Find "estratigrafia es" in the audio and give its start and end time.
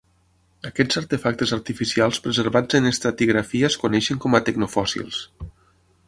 2.91-3.77